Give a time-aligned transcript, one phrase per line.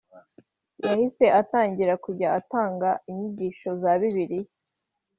[0.85, 4.49] yahise atangira kujya atanga inyigisho za bibiliya